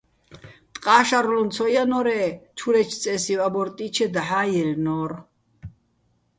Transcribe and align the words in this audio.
ტყა́ 0.73 1.01
შარლუჼ 1.07 1.41
ცო 1.53 1.65
ჲანო́რე́, 1.73 2.25
ჩურეჩო̆ 2.57 2.99
წე́სივ 3.03 3.39
აბორტ 3.47 3.75
ჲიჩე, 3.79 4.05
დაჰ̦ა́ 4.13 4.45
ჲაჲლნო́რ. 4.51 5.11